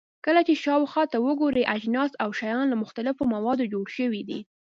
کله 0.25 0.41
چې 0.47 0.53
شاوخوا 0.63 1.03
ته 1.11 1.17
وګورئ، 1.27 1.63
اجناس 1.75 2.11
او 2.23 2.29
شیان 2.39 2.65
له 2.69 2.77
مختلفو 2.83 3.23
موادو 3.33 3.69
جوړ 3.73 3.85
شوي 3.97 4.21
دي. 4.29 4.39